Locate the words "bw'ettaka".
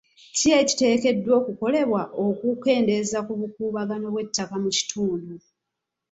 4.13-4.55